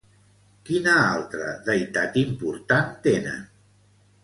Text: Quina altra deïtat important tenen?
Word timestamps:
Quina 0.69 0.95
altra 1.01 1.51
deïtat 1.69 2.19
important 2.23 2.91
tenen? 3.11 3.49